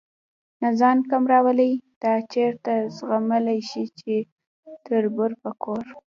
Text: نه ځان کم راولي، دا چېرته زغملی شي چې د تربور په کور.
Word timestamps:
نه 0.61 0.69
ځان 0.79 0.97
کم 1.09 1.23
راولي، 1.31 1.71
دا 2.03 2.13
چېرته 2.33 2.73
زغملی 2.97 3.59
شي 3.69 3.83
چې 3.99 4.13
د 4.63 4.67
تربور 4.85 5.31
په 5.43 5.51
کور. 5.63 5.85